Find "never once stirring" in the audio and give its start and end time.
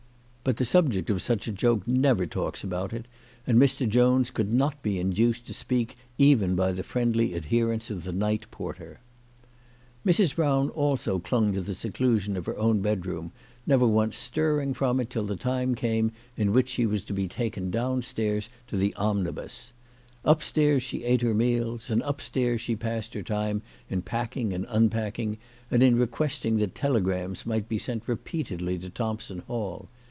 13.67-14.73